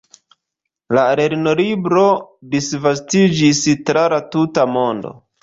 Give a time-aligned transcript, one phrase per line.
[0.97, 2.05] La lernolibro
[2.55, 3.61] disvastiĝis
[3.91, 5.15] tra la tuta mondo.